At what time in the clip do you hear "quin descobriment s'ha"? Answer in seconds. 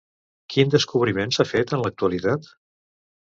0.53-1.45